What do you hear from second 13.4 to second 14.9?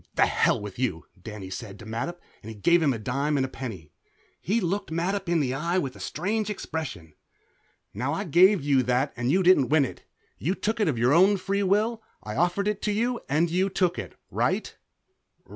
you took it. Right?"